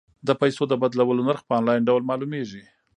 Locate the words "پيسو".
0.41-0.63